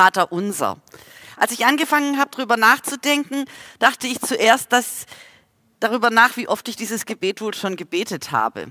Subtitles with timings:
[0.00, 0.78] Vater unser.
[1.36, 3.44] Als ich angefangen habe, darüber nachzudenken,
[3.80, 5.04] dachte ich zuerst, dass
[5.78, 8.68] darüber nach, wie oft ich dieses Gebet wohl schon gebetet habe.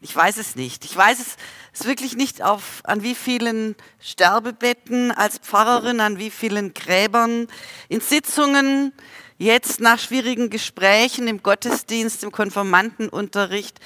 [0.00, 0.84] Ich weiß es nicht.
[0.84, 1.36] Ich weiß es,
[1.72, 7.46] es wirklich nicht auf, an wie vielen Sterbebetten als Pfarrerin, an wie vielen Gräbern,
[7.88, 8.92] in Sitzungen,
[9.36, 13.78] jetzt nach schwierigen Gesprächen im Gottesdienst, im Konformantenunterricht,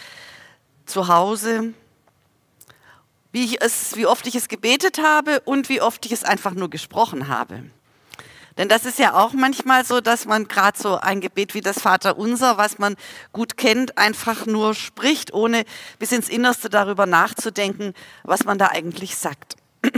[0.86, 1.74] zu Hause,
[3.32, 6.52] wie, ich es, wie oft ich es gebetet habe und wie oft ich es einfach
[6.52, 7.64] nur gesprochen habe.
[8.58, 11.80] Denn das ist ja auch manchmal so, dass man gerade so ein Gebet wie das
[11.80, 12.96] Vaterunser, was man
[13.32, 15.64] gut kennt, einfach nur spricht, ohne
[15.98, 19.56] bis ins Innerste darüber nachzudenken, was man da eigentlich sagt.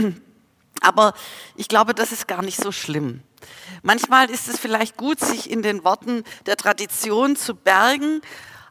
[0.81, 1.13] Aber
[1.55, 3.21] ich glaube, das ist gar nicht so schlimm.
[3.83, 8.21] Manchmal ist es vielleicht gut, sich in den Worten der Tradition zu bergen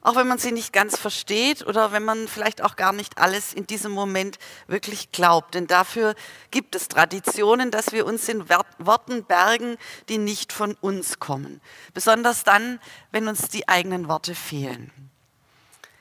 [0.04, 3.54] auch wenn man sie nicht ganz versteht oder wenn man vielleicht auch gar nicht alles
[3.54, 5.54] in diesem Moment wirklich glaubt.
[5.54, 6.14] Denn dafür
[6.50, 8.44] gibt es Traditionen, dass wir uns in
[8.78, 9.78] Worten bergen,
[10.10, 11.62] die nicht von uns kommen.
[11.94, 12.80] Besonders dann,
[13.12, 14.92] wenn uns die eigenen Worte fehlen.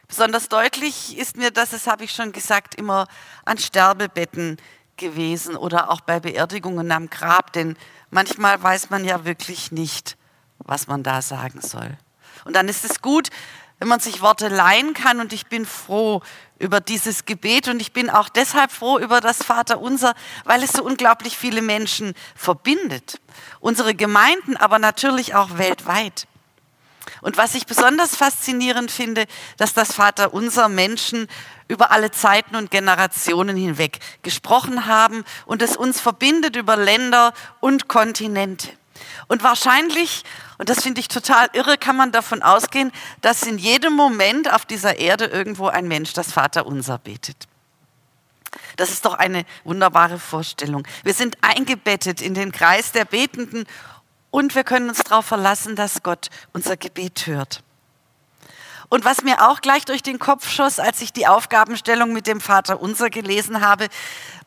[0.10, 3.08] Besonders deutlich ist mir das, das habe ich schon gesagt, immer
[3.46, 4.58] an Sterbebetten
[4.98, 7.78] gewesen oder auch bei Beerdigungen am Grab, denn
[8.12, 10.18] manchmal weiß man ja wirklich nicht,
[10.60, 11.98] was man da sagen soll.
[12.46, 13.30] Und dann ist es gut,
[13.80, 15.20] wenn man sich Worte leihen kann.
[15.20, 16.22] Und ich bin froh
[16.60, 20.14] über dieses Gebet und ich bin auch deshalb froh über das Vaterunser,
[20.46, 23.20] weil es so unglaublich viele Menschen verbindet.
[23.60, 26.28] Unsere Gemeinden, aber natürlich auch weltweit.
[27.22, 29.26] Und was ich besonders faszinierend finde,
[29.58, 31.28] dass das Vaterunser Menschen
[31.68, 37.88] über alle Zeiten und Generationen hinweg gesprochen haben und es uns verbindet über Länder und
[37.88, 38.70] Kontinente.
[39.28, 40.24] Und wahrscheinlich,
[40.58, 42.92] und das finde ich total irre, kann man davon ausgehen,
[43.22, 47.48] dass in jedem Moment auf dieser Erde irgendwo ein Mensch das Vaterunser betet.
[48.78, 50.88] Das ist doch eine wunderbare Vorstellung.
[51.04, 53.66] Wir sind eingebettet in den Kreis der Betenden
[54.32, 57.64] und wir können uns darauf verlassen, dass Gott unser Gebet hört.
[58.90, 62.40] Und was mir auch gleich durch den Kopf schoss, als ich die Aufgabenstellung mit dem
[62.40, 63.88] Vater Unser gelesen habe,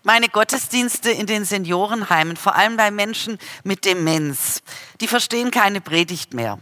[0.06, 4.62] meine Gottesdienste in den Seniorenheimen, vor allem bei Menschen mit Demenz,
[5.00, 6.60] die verstehen keine Predigt mehr.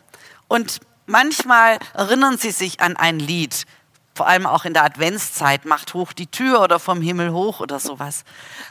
[0.49, 3.67] Und manchmal erinnern sie sich an ein Lied,
[4.15, 7.81] vor allem auch in der Adventszeit, macht hoch die Tür oder vom Himmel hoch oder
[7.81, 8.25] sowas.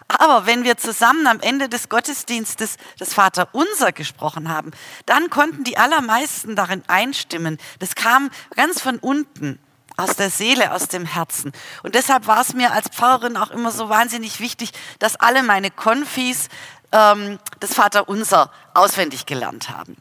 [0.07, 4.71] Aber wenn wir zusammen am Ende des Gottesdienstes das Vater unser gesprochen haben,
[5.05, 7.59] dann konnten die allermeisten darin einstimmen.
[7.77, 9.59] Das kam ganz von unten
[10.03, 11.51] aus der Seele, aus dem Herzen.
[11.81, 15.71] Und deshalb war es mir als Pfarrerin auch immer so wahnsinnig wichtig, dass alle meine
[15.71, 16.49] Konfis
[16.91, 19.97] ähm, das Vaterunser auswendig gelernt haben.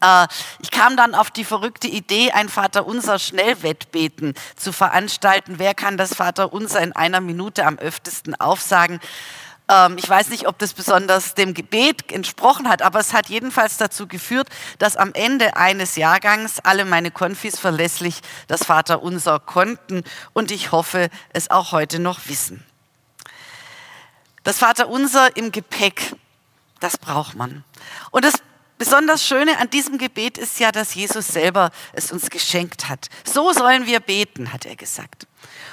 [0.00, 0.26] Äh,
[0.60, 5.54] ich kam dann auf die verrückte Idee, ein Vaterunser Schnellwettbeten zu veranstalten.
[5.58, 9.00] Wer kann das Vaterunser in einer Minute am öftesten aufsagen?
[9.68, 13.76] Ähm, ich weiß nicht, ob das besonders dem Gebet entsprochen hat, aber es hat jedenfalls
[13.76, 14.48] dazu geführt,
[14.78, 21.08] dass am Ende eines Jahrgangs alle meine Konfis verlässlich das Vaterunser konnten und ich hoffe,
[21.32, 22.64] es auch heute noch wissen.
[24.42, 26.14] Das Vaterunser im Gepäck,
[26.80, 27.64] das braucht man.
[28.10, 28.34] Und das
[28.78, 33.08] besonders Schöne an diesem Gebet ist ja, dass Jesus selber es uns geschenkt hat.
[33.24, 35.26] So sollen wir beten, hat er gesagt.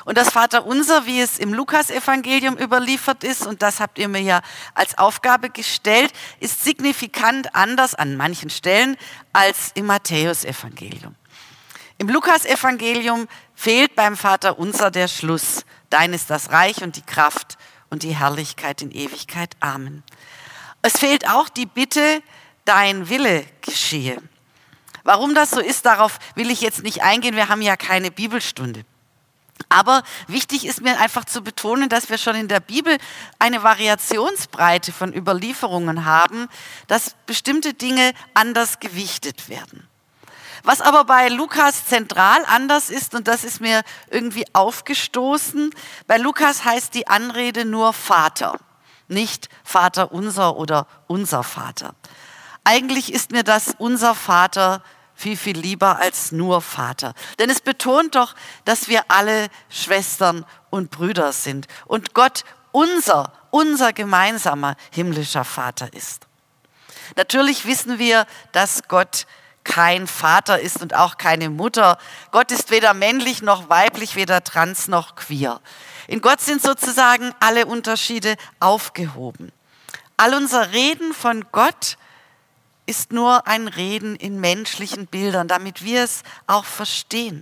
[0.06, 4.42] Und das Vaterunser, wie es im Lukasevangelium überliefert ist, und das habt ihr mir ja
[4.74, 8.98] als Aufgabe gestellt, ist signifikant anders an manchen Stellen
[9.34, 11.16] als im Matthäusevangelium.
[11.98, 15.66] Im Lukasevangelium fehlt beim Vaterunser der Schluss.
[15.92, 17.58] Dein ist das Reich und die Kraft
[17.92, 19.56] und die Herrlichkeit in Ewigkeit.
[19.60, 20.04] Amen.
[20.82, 22.24] Es fehlt auch die Bitte,
[22.66, 24.22] dein Wille geschehe.
[25.04, 27.36] Warum das so ist, darauf will ich jetzt nicht eingehen.
[27.36, 28.86] Wir haben ja keine Bibelstunde.
[29.70, 32.98] Aber wichtig ist mir einfach zu betonen, dass wir schon in der Bibel
[33.40, 36.48] eine Variationsbreite von Überlieferungen haben,
[36.88, 39.88] dass bestimmte Dinge anders gewichtet werden.
[40.64, 45.74] Was aber bei Lukas zentral anders ist, und das ist mir irgendwie aufgestoßen,
[46.06, 48.60] bei Lukas heißt die Anrede nur Vater,
[49.08, 51.96] nicht Vater unser oder unser Vater.
[52.64, 54.84] Eigentlich ist mir das unser Vater
[55.16, 57.14] viel, viel lieber als nur Vater.
[57.40, 58.36] Denn es betont doch,
[58.66, 66.28] dass wir alle Schwestern und Brüder sind und Gott unser, unser gemeinsamer himmlischer Vater ist.
[67.16, 69.26] Natürlich wissen wir, dass Gott
[69.64, 71.98] kein Vater ist und auch keine Mutter.
[72.32, 75.62] Gott ist weder männlich noch weiblich, weder trans noch queer.
[76.08, 79.52] In Gott sind sozusagen alle Unterschiede aufgehoben.
[80.18, 81.98] All unser Reden von Gott
[82.92, 87.42] ist nur ein Reden in menschlichen Bildern, damit wir es auch verstehen.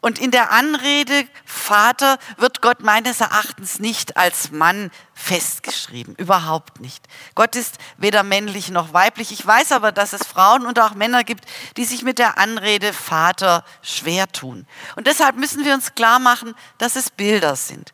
[0.00, 6.16] Und in der Anrede Vater wird Gott meines Erachtens nicht als Mann festgeschrieben.
[6.16, 7.04] Überhaupt nicht.
[7.36, 9.30] Gott ist weder männlich noch weiblich.
[9.30, 11.44] Ich weiß aber, dass es Frauen und auch Männer gibt,
[11.76, 14.66] die sich mit der Anrede Vater schwer tun.
[14.96, 17.92] Und deshalb müssen wir uns klar machen, dass es Bilder sind.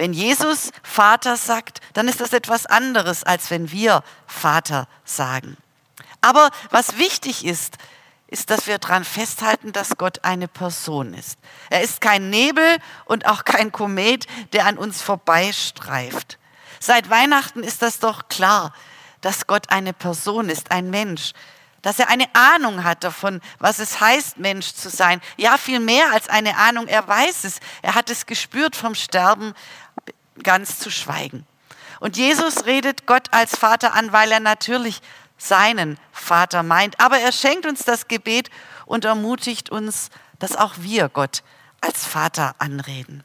[0.00, 5.58] Wenn Jesus Vater sagt, dann ist das etwas anderes, als wenn wir Vater sagen.
[6.22, 7.76] Aber was wichtig ist,
[8.26, 11.38] ist, dass wir daran festhalten, dass Gott eine Person ist.
[11.68, 16.38] Er ist kein Nebel und auch kein Komet, der an uns vorbeistreift.
[16.78, 18.72] Seit Weihnachten ist das doch klar,
[19.20, 21.34] dass Gott eine Person ist, ein Mensch,
[21.82, 25.20] dass er eine Ahnung hat davon, was es heißt, Mensch zu sein.
[25.36, 27.60] Ja, viel mehr als eine Ahnung, er weiß es.
[27.82, 29.54] Er hat es gespürt vom Sterben
[30.42, 31.46] ganz zu schweigen.
[32.00, 35.00] Und Jesus redet Gott als Vater an, weil er natürlich
[35.36, 36.98] seinen Vater meint.
[37.00, 38.50] Aber er schenkt uns das Gebet
[38.86, 41.42] und ermutigt uns, dass auch wir Gott
[41.80, 43.22] als Vater anreden.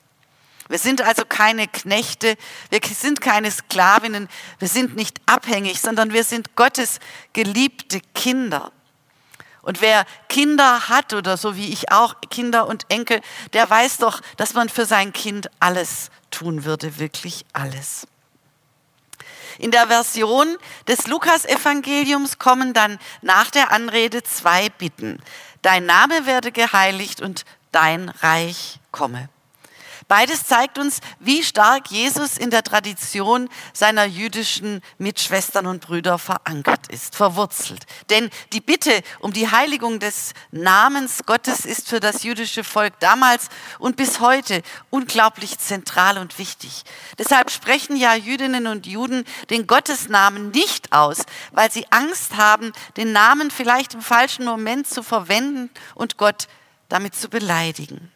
[0.68, 2.38] Wir sind also keine Knechte,
[2.70, 4.28] wir sind keine Sklavinnen,
[4.58, 7.00] wir sind nicht abhängig, sondern wir sind Gottes
[7.34, 8.72] geliebte Kinder.
[9.66, 13.20] Und wer Kinder hat oder so wie ich auch Kinder und Enkel,
[13.54, 18.08] der weiß doch, dass man für sein Kind alles tun würde, wirklich alles.
[19.58, 20.56] In der Version
[20.88, 25.20] des Lukasevangeliums kommen dann nach der Anrede zwei Bitten.
[25.64, 29.30] Dein Name werde geheiligt und dein Reich komme.
[30.07, 36.88] Beides zeigt uns, wie stark Jesus in der Tradition seiner jüdischen Mitschwestern und Brüder verankert
[36.90, 37.88] ist, verwurzelt.
[38.12, 43.50] Denn die Bitte um die Heiligung des Namens Gottes ist für das jüdische Volk damals
[43.80, 44.62] und bis heute
[44.92, 46.84] unglaublich zentral und wichtig.
[47.18, 53.12] Deshalb sprechen ja Jüdinnen und Juden den Gottesnamen nicht aus, weil sie Angst haben, den
[53.12, 56.48] Namen vielleicht im falschen Moment zu verwenden und Gott
[56.90, 58.12] damit zu beleidigen.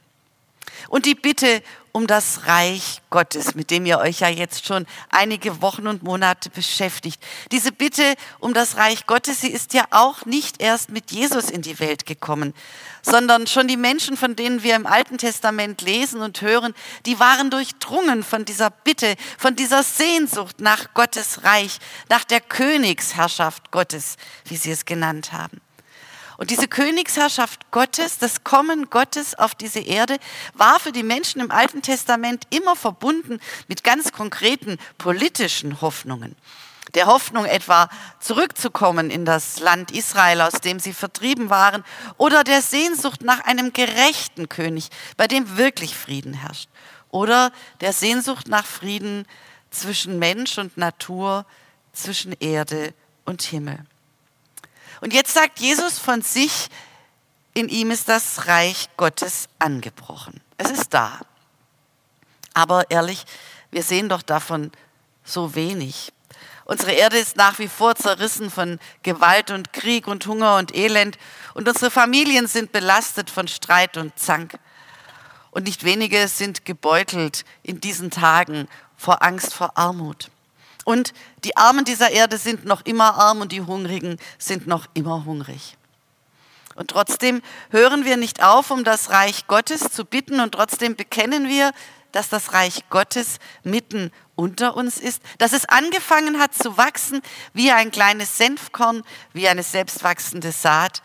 [0.87, 5.61] Und die Bitte um das Reich Gottes, mit dem ihr euch ja jetzt schon einige
[5.61, 7.21] Wochen und Monate beschäftigt.
[7.51, 11.61] Diese Bitte um das Reich Gottes, sie ist ja auch nicht erst mit Jesus in
[11.61, 12.53] die Welt gekommen,
[13.01, 16.73] sondern schon die Menschen, von denen wir im Alten Testament lesen und hören,
[17.05, 23.71] die waren durchdrungen von dieser Bitte, von dieser Sehnsucht nach Gottes Reich, nach der Königsherrschaft
[23.71, 25.61] Gottes, wie sie es genannt haben.
[26.39, 30.17] Und diese Königsherrschaft Gottes, das Kommen Gottes auf diese Erde,
[30.53, 36.37] war für die Menschen im Alten Testament immer verbunden mit ganz konkreten politischen Hoffnungen.
[36.93, 37.89] Der Hoffnung etwa
[38.21, 41.83] zurückzukommen in das Land Israel, aus dem sie vertrieben waren,
[42.15, 44.87] oder der Sehnsucht nach einem gerechten König,
[45.17, 46.69] bei dem wirklich Frieden herrscht,
[47.09, 47.51] oder
[47.81, 49.27] der Sehnsucht nach Frieden
[49.71, 51.45] zwischen Mensch und Natur,
[51.91, 52.93] zwischen Erde
[53.25, 53.85] und Himmel.
[55.01, 56.69] Und jetzt sagt Jesus von sich,
[57.53, 60.41] in ihm ist das Reich Gottes angebrochen.
[60.57, 61.19] Es ist da.
[62.53, 63.25] Aber ehrlich,
[63.71, 64.71] wir sehen doch davon
[65.23, 66.11] so wenig.
[66.65, 71.17] Unsere Erde ist nach wie vor zerrissen von Gewalt und Krieg und Hunger und Elend.
[71.53, 74.59] Und unsere Familien sind belastet von Streit und Zank.
[75.51, 80.29] Und nicht wenige sind gebeutelt in diesen Tagen vor Angst vor Armut.
[80.89, 81.13] Und
[81.43, 85.77] die Armen dieser Erde sind noch immer arm und die Hungrigen sind noch immer hungrig.
[86.73, 91.47] Und trotzdem hören wir nicht auf, um das Reich Gottes zu bitten und trotzdem bekennen
[91.47, 91.73] wir,
[92.11, 97.21] dass das Reich Gottes mitten unter uns ist, dass es angefangen hat zu wachsen
[97.53, 101.03] wie ein kleines Senfkorn, wie eine selbstwachsende Saat,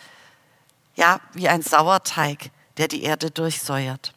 [0.95, 4.15] ja, wie ein Sauerteig, der die Erde durchsäuert.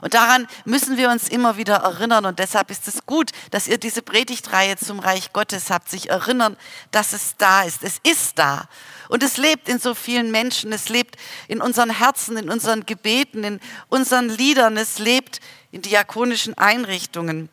[0.00, 2.26] Und daran müssen wir uns immer wieder erinnern.
[2.26, 6.56] Und deshalb ist es gut, dass ihr diese Predigtreihe zum Reich Gottes habt, sich erinnern,
[6.90, 7.82] dass es da ist.
[7.82, 8.68] Es ist da.
[9.08, 10.72] Und es lebt in so vielen Menschen.
[10.72, 11.16] Es lebt
[11.48, 14.76] in unseren Herzen, in unseren Gebeten, in unseren Liedern.
[14.76, 17.48] Es lebt in diakonischen Einrichtungen.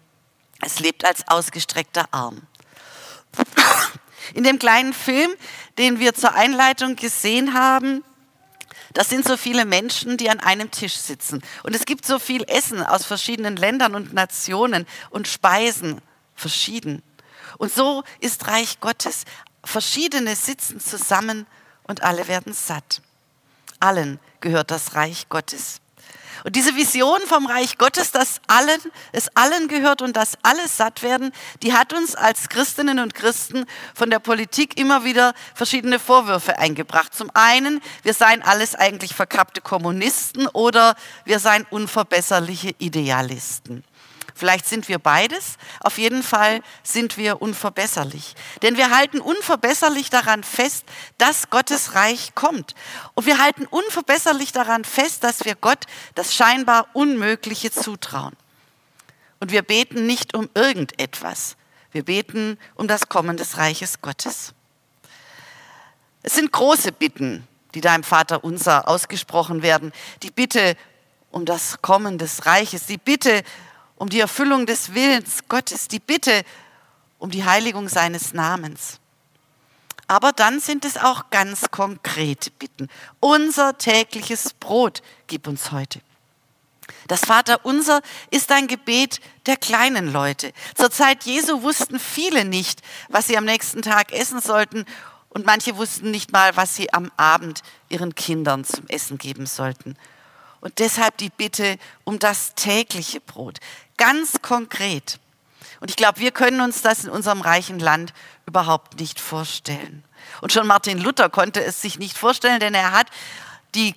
[0.62, 2.42] Es lebt als ausgestreckter Arm.
[4.34, 5.32] In dem kleinen Film,
[5.78, 8.04] den wir zur Einleitung gesehen haben,
[8.94, 11.42] das sind so viele Menschen, die an einem Tisch sitzen.
[11.64, 16.02] Und es gibt so viel Essen aus verschiedenen Ländern und Nationen und Speisen
[16.36, 17.02] verschieden.
[17.58, 19.26] Und so ist Reich Gottes.
[19.64, 21.48] Verschiedene sitzen zusammen
[21.84, 23.02] und alle werden satt.
[23.80, 25.82] Allen gehört das Reich Gottes.
[26.44, 28.80] Und diese Vision vom Reich Gottes, dass allen,
[29.12, 33.66] es allen gehört und dass alle satt werden, die hat uns als Christinnen und Christen
[33.94, 37.14] von der Politik immer wieder verschiedene Vorwürfe eingebracht.
[37.14, 43.84] Zum einen, wir seien alles eigentlich verkappte Kommunisten oder wir seien unverbesserliche Idealisten.
[44.36, 48.36] Vielleicht sind wir beides, auf jeden Fall sind wir unverbesserlich.
[48.62, 50.86] Denn wir halten unverbesserlich daran fest,
[51.18, 52.74] dass Gottes Reich kommt.
[53.14, 55.86] Und wir halten unverbesserlich daran fest, dass wir Gott
[56.16, 58.36] das scheinbar Unmögliche zutrauen.
[59.40, 61.56] Und wir beten nicht um irgendetwas.
[61.92, 64.54] Wir beten um das Kommen des Reiches Gottes.
[66.24, 69.92] Es sind große Bitten, die da im Vater unser ausgesprochen werden.
[70.24, 70.76] Die Bitte
[71.30, 73.44] um das Kommen des Reiches, die Bitte
[74.04, 76.44] um die Erfüllung des Willens Gottes, die Bitte
[77.20, 79.00] um die Heiligung seines Namens.
[80.08, 82.90] Aber dann sind es auch ganz konkrete Bitten.
[83.22, 86.02] Unser tägliches Brot gib uns heute.
[87.08, 90.52] Das Vaterunser ist ein Gebet der kleinen Leute.
[90.76, 94.84] Zur Zeit Jesu wussten viele nicht, was sie am nächsten Tag essen sollten
[95.30, 99.96] und manche wussten nicht mal, was sie am Abend ihren Kindern zum Essen geben sollten.
[100.64, 103.60] Und deshalb die Bitte um das tägliche Brot
[103.98, 105.20] ganz konkret.
[105.80, 108.14] Und ich glaube, wir können uns das in unserem reichen Land
[108.46, 110.04] überhaupt nicht vorstellen.
[110.42, 113.08] Und schon Martin Luther konnte es sich nicht vorstellen, denn er hat
[113.76, 113.96] die,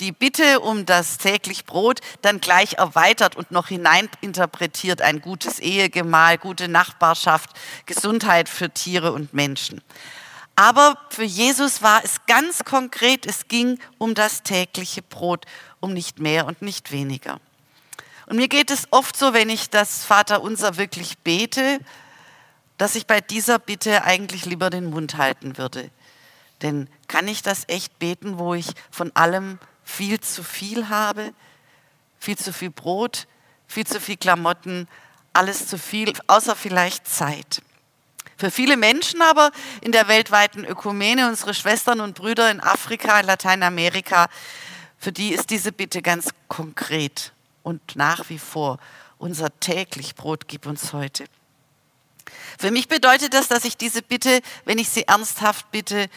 [0.00, 5.02] die Bitte um das täglich Brot dann gleich erweitert und noch hineininterpretiert.
[5.02, 7.50] Ein gutes Ehegemahl, gute Nachbarschaft,
[7.86, 9.82] Gesundheit für Tiere und Menschen.
[10.56, 15.46] Aber für Jesus war es ganz konkret, es ging um das tägliche Brot,
[15.80, 17.40] um nicht mehr und nicht weniger.
[18.26, 21.78] Und mir geht es oft so, wenn ich das Vaterunser wirklich bete,
[22.78, 25.90] dass ich bei dieser Bitte eigentlich lieber den Mund halten würde.
[26.62, 31.34] Denn kann ich das echt beten, wo ich von allem viel zu viel habe?
[32.18, 33.26] Viel zu viel Brot,
[33.68, 34.88] viel zu viel Klamotten,
[35.34, 37.60] alles zu viel, außer vielleicht Zeit.
[38.36, 39.50] Für viele Menschen aber
[39.82, 44.28] in der weltweiten Ökumene, unsere Schwestern und Brüder in Afrika, in Lateinamerika,
[44.98, 48.78] für die ist diese Bitte ganz konkret und nach wie vor
[49.18, 51.24] unser täglich Brot gib uns heute.
[52.58, 56.08] Für mich bedeutet das, dass ich diese Bitte, wenn ich sie ernsthaft bitte,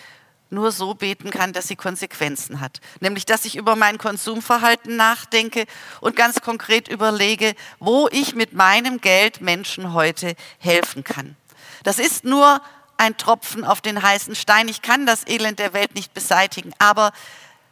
[0.49, 2.79] nur so beten kann, dass sie Konsequenzen hat.
[3.01, 5.65] Nämlich, dass ich über mein Konsumverhalten nachdenke
[5.99, 11.35] und ganz konkret überlege, wo ich mit meinem Geld Menschen heute helfen kann.
[11.83, 12.61] Das ist nur
[12.97, 14.69] ein Tropfen auf den heißen Stein.
[14.69, 17.11] Ich kann das Elend der Welt nicht beseitigen, aber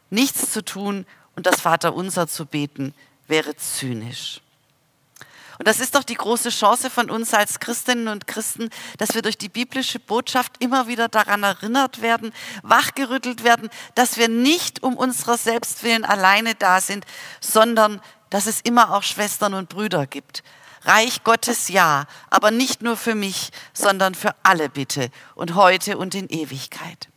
[0.10, 1.06] nichts zu tun
[1.36, 2.94] und das Vaterunser zu beten,
[3.28, 4.42] wäre zynisch.
[5.58, 9.22] Und das ist doch die große Chance von uns als Christinnen und Christen, dass wir
[9.22, 14.98] durch die biblische Botschaft immer wieder daran erinnert werden, wachgerüttelt werden, dass wir nicht um
[14.98, 17.06] unserer Selbstwillen alleine da sind,
[17.40, 20.44] sondern dass es immer auch Schwestern und Brüder gibt.
[20.84, 26.14] Reich Gottes ja, aber nicht nur für mich, sondern für alle bitte und heute und
[26.14, 27.08] in Ewigkeit.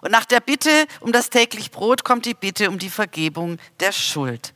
[0.00, 3.92] Und nach der Bitte um das täglich Brot kommt die Bitte um die Vergebung der
[3.92, 4.54] Schuld.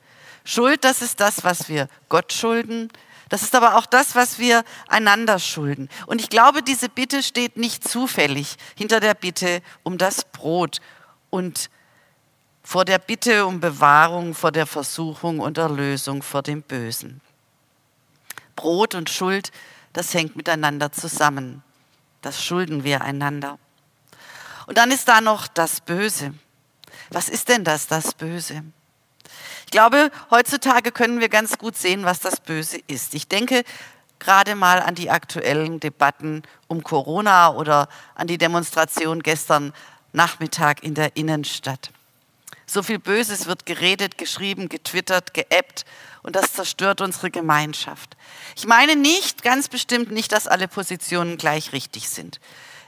[0.50, 2.90] Schuld, das ist das, was wir Gott schulden.
[3.28, 5.88] Das ist aber auch das, was wir einander schulden.
[6.07, 10.80] Und ich glaube, diese Bitte steht nicht zufällig hinter der Bitte um das Brot
[11.30, 11.71] und
[12.64, 17.21] vor der Bitte um Bewahrung vor der Versuchung und Erlösung vor dem Bösen.
[18.57, 19.52] Brot und Schuld,
[19.92, 21.62] das hängt miteinander zusammen.
[22.23, 23.61] Das schulden wir einander.
[24.66, 26.35] Und dann ist da noch das Böse.
[27.11, 28.64] Was ist denn das, das Böse?
[29.70, 33.14] Ich glaube, heutzutage können wir ganz gut sehen, was das Böse ist.
[33.14, 33.62] Ich denke
[34.18, 39.72] gerade mal an die aktuellen Debatten um Corona oder an die Demonstration gestern
[40.12, 41.92] Nachmittag in der Innenstadt.
[42.66, 45.84] So viel Böses wird geredet, geschrieben, getwittert, geappt
[46.24, 48.16] und das zerstört unsere Gemeinschaft.
[48.56, 52.40] Ich meine nicht, ganz bestimmt nicht, dass alle Positionen gleich richtig sind.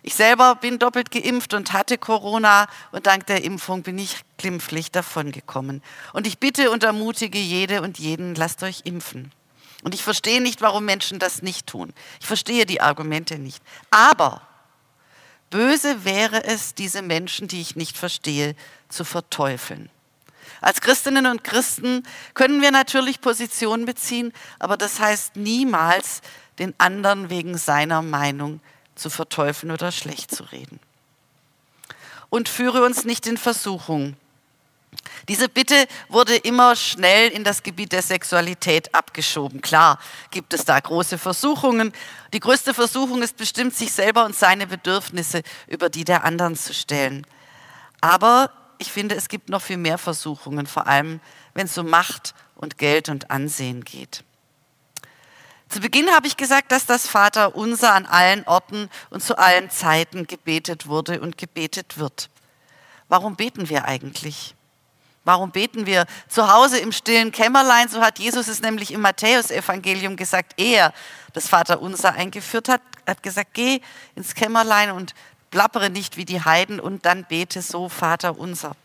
[0.04, 4.90] Ich selber bin doppelt geimpft und hatte Corona und dank der Impfung bin ich glimpflich
[4.90, 5.80] davongekommen.
[6.12, 9.30] Und ich bitte und ermutige jede und jeden, lasst euch impfen.
[9.84, 11.92] Und ich verstehe nicht, warum Menschen das nicht tun.
[12.20, 13.62] Ich verstehe die Argumente nicht.
[13.90, 14.42] Aber
[15.50, 18.56] böse wäre es, diese Menschen, die ich nicht verstehe,
[18.88, 19.88] zu verteufeln.
[20.60, 22.04] Als Christinnen und Christen
[22.34, 26.22] können wir natürlich Positionen beziehen, aber das heißt niemals,
[26.58, 28.60] den anderen wegen seiner Meinung
[28.94, 30.80] zu verteufeln oder schlecht zu reden.
[32.30, 34.16] Und führe uns nicht in Versuchung.
[35.28, 39.62] Diese Bitte wurde immer schnell in das Gebiet der Sexualität abgeschoben.
[39.62, 39.98] Klar
[40.30, 41.92] gibt es da große Versuchungen.
[42.32, 46.74] Die größte Versuchung ist bestimmt, sich selber und seine Bedürfnisse über die der anderen zu
[46.74, 47.26] stellen.
[48.00, 51.20] Aber ich finde, es gibt noch viel mehr Versuchungen, vor allem
[51.54, 54.24] wenn es um Macht und Geld und Ansehen geht.
[55.72, 59.70] Zu Beginn habe ich gesagt, dass das Vater unser an allen Orten und zu allen
[59.70, 62.28] Zeiten gebetet wurde und gebetet wird.
[63.08, 64.54] Warum beten wir eigentlich?
[65.24, 67.88] Warum beten wir zu Hause im stillen Kämmerlein?
[67.88, 70.60] So hat Jesus es nämlich im Matthäusevangelium gesagt.
[70.60, 70.92] Er,
[71.32, 73.80] das Vaterunser, eingeführt hat, hat gesagt, geh
[74.14, 75.14] ins Kämmerlein und
[75.50, 78.76] plappere nicht wie die Heiden und dann bete so Vaterunser.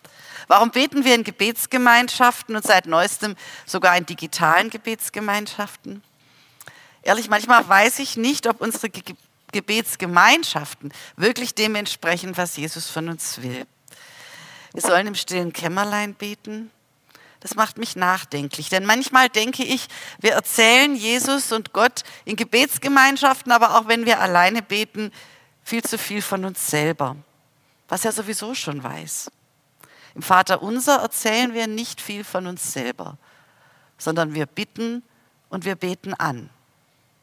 [0.48, 6.02] Warum beten wir in Gebetsgemeinschaften und seit neuestem sogar in digitalen Gebetsgemeinschaften?
[7.08, 9.16] Ehrlich, manchmal weiß ich nicht, ob unsere Ge
[9.54, 13.66] Gebetsgemeinschaften wirklich dem entsprechen, was Jesus von uns will.
[14.74, 16.70] Wir sollen im stillen Kämmerlein beten.
[17.40, 19.88] Das macht mich nachdenklich, denn manchmal denke ich,
[20.20, 25.14] wir erzählen Jesus und Gott in Gebetsgemeinschaften, aber auch wenn wir alleine beten,
[25.64, 27.16] viel zu viel von uns selber,
[27.88, 29.32] was er sowieso schon weiß.
[30.14, 33.18] Im Vater unser erzählen wir nicht viel von uns selber,
[33.98, 35.04] sondern wir bitten
[35.48, 36.50] und wir beten an.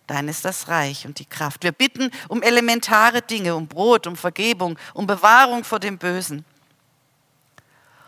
[0.07, 1.63] Dein ist das Reich und die Kraft.
[1.63, 6.45] Wir bitten um elementare Dinge, um Brot, um Vergebung, um Bewahrung vor dem Bösen.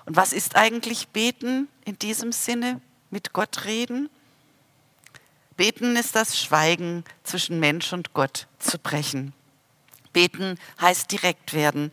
[0.05, 2.81] Und was ist eigentlich Beten in diesem Sinne?
[3.11, 4.11] Mit Gott reden?
[5.57, 9.33] Beten ist das Schweigen zwischen Mensch und Gott zu brechen.
[10.13, 11.93] Beten heißt direkt werden.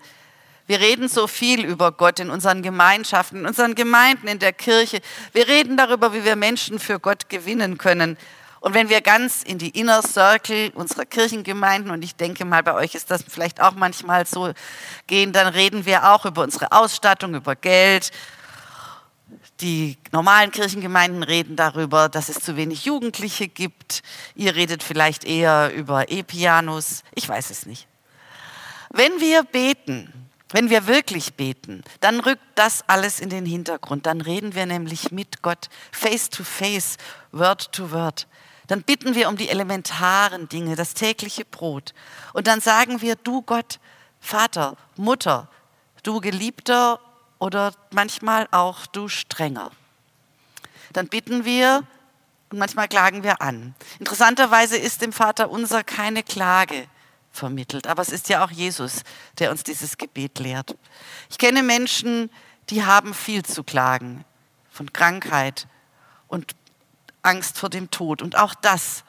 [0.67, 5.01] Wir reden so viel über Gott in unseren Gemeinschaften, in unseren Gemeinden, in der Kirche.
[5.33, 8.17] Wir reden darüber, wie wir Menschen für Gott gewinnen können.
[8.63, 12.73] Und wenn wir ganz in die Inner Circle unserer Kirchengemeinden, und ich denke mal, bei
[12.73, 14.53] euch ist das vielleicht auch manchmal so
[15.05, 18.11] gehen, dann reden wir auch über unsere Ausstattung, über Geld.
[19.59, 24.01] Die normalen Kirchengemeinden reden darüber, dass es zu wenig Jugendliche gibt.
[24.33, 27.03] Ihr redet vielleicht eher über E-Pianos.
[27.15, 27.85] Ich weiß es nicht.
[28.91, 34.05] Wenn wir beten, wenn wir wirklich beten, dann rückt das alles in den Hintergrund.
[34.05, 36.95] Dann reden wir nämlich mit Gott, face to face,
[37.33, 38.25] word to word
[38.67, 41.93] dann bitten wir um die elementaren Dinge, das tägliche Brot.
[42.33, 43.79] Und dann sagen wir, du Gott,
[44.19, 45.49] Vater, Mutter,
[46.03, 46.99] du Geliebter
[47.39, 49.71] oder manchmal auch du Strenger.
[50.93, 51.83] Dann bitten wir
[52.49, 53.75] und manchmal klagen wir an.
[53.99, 56.87] Interessanterweise ist dem Vater unser keine Klage
[57.31, 59.01] vermittelt, aber es ist ja auch Jesus,
[59.39, 60.77] der uns dieses Gebet lehrt.
[61.29, 62.29] Ich kenne Menschen,
[62.69, 64.23] die haben viel zu klagen
[64.69, 65.67] von Krankheit
[66.27, 66.55] und
[67.23, 68.21] Angst vor dem Tod.
[68.21, 69.03] Und auch das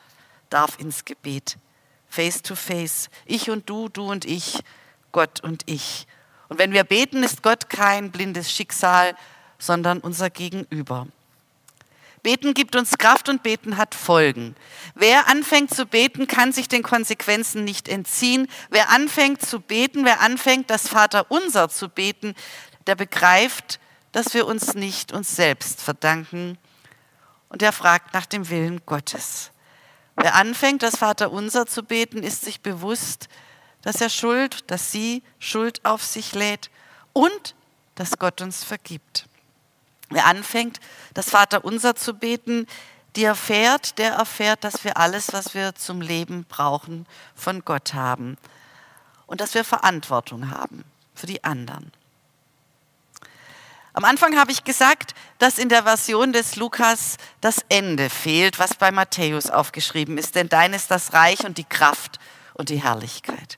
[0.48, 1.58] darf ins Gebet.
[2.08, 3.10] Face to face.
[3.26, 4.60] Ich und du, du und ich,
[5.12, 6.06] Gott und ich.
[6.48, 9.16] Und wenn wir beten, ist Gott kein blindes Schicksal,
[9.58, 11.06] sondern unser Gegenüber.
[12.22, 14.56] Beten gibt uns Kraft und beten hat Folgen.
[14.94, 18.48] Wer anfängt zu beten, kann sich den Konsequenzen nicht entziehen.
[18.70, 22.34] Wer anfängt zu beten, wer anfängt, das Vaterunser zu beten,
[22.86, 23.78] der begreift,
[24.12, 26.56] dass wir uns nicht uns selbst verdanken,
[27.54, 29.52] und er fragt nach dem Willen Gottes.
[30.16, 33.28] Wer anfängt, das Vaterunser zu beten, ist sich bewusst,
[33.80, 36.68] dass er Schuld, dass sie Schuld auf sich lädt
[37.12, 37.54] und
[37.94, 39.28] dass Gott uns vergibt.
[40.10, 40.80] Wer anfängt,
[41.14, 42.66] das Vaterunser zu beten,
[43.14, 48.36] die erfährt, der erfährt, dass wir alles, was wir zum Leben brauchen, von Gott haben
[49.26, 50.82] und dass wir Verantwortung haben
[51.14, 51.92] für die anderen.
[53.96, 58.74] Am Anfang habe ich gesagt, dass in der Version des Lukas das Ende fehlt, was
[58.74, 62.18] bei Matthäus aufgeschrieben ist, denn dein ist das Reich und die Kraft
[62.54, 63.56] und die Herrlichkeit.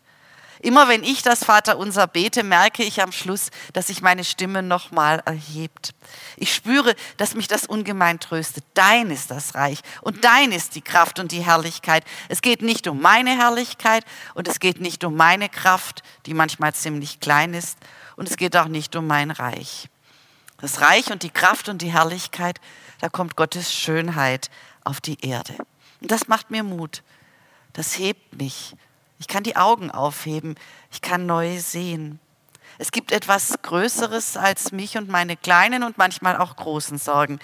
[0.60, 5.22] Immer wenn ich das Vaterunser bete, merke ich am Schluss, dass sich meine Stimme nochmal
[5.24, 5.94] erhebt.
[6.36, 8.64] Ich spüre, dass mich das ungemein tröstet.
[8.74, 12.04] Dein ist das Reich und dein ist die Kraft und die Herrlichkeit.
[12.28, 16.74] Es geht nicht um meine Herrlichkeit und es geht nicht um meine Kraft, die manchmal
[16.74, 17.78] ziemlich klein ist
[18.16, 19.88] und es geht auch nicht um mein Reich.
[20.58, 22.60] Das Reich und die Kraft und die Herrlichkeit,
[23.00, 24.50] da kommt Gottes Schönheit
[24.84, 25.54] auf die Erde.
[26.00, 27.02] Und das macht mir Mut.
[27.72, 28.74] Das hebt mich.
[29.18, 30.54] Ich kann die Augen aufheben.
[30.90, 32.20] Ich kann neu sehen.
[32.78, 37.38] Es gibt etwas Größeres als mich und meine kleinen und manchmal auch großen Sorgen.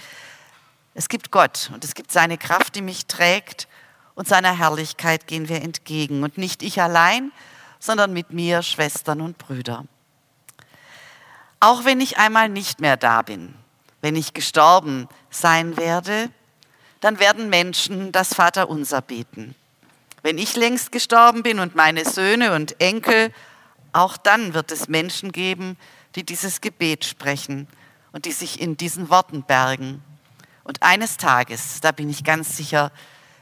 [0.94, 3.66] Es gibt Gott und es gibt seine Kraft, die mich trägt
[4.14, 6.22] und seiner Herrlichkeit gehen wir entgegen.
[6.22, 7.32] Und nicht ich allein,
[7.78, 9.86] sondern mit mir Schwestern und Brüder.
[11.62, 13.54] Auch wenn ich einmal nicht mehr da bin,
[14.00, 16.28] wenn ich gestorben sein werde,
[16.98, 19.54] dann werden Menschen das Vaterunser beten.
[20.22, 23.32] Wenn ich längst gestorben bin und meine Söhne und Enkel,
[23.92, 25.78] auch dann wird es Menschen geben,
[26.16, 27.68] die dieses Gebet sprechen
[28.10, 30.02] und die sich in diesen Worten bergen.
[30.64, 32.90] Und eines Tages, da bin ich ganz sicher,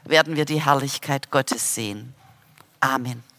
[0.03, 2.13] werden wir die Herrlichkeit Gottes sehen.
[2.81, 3.30] Amen.